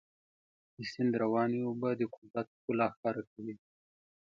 د 0.75 0.77
سیند 0.91 1.13
روانې 1.23 1.59
اوبه 1.67 1.89
د 1.99 2.01
قدرت 2.15 2.47
ښکلا 2.55 2.87
ښکاره 2.93 3.23
کوي. 3.31 3.55